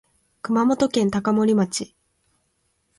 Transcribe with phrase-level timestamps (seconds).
[0.41, 1.93] 熊本県高森町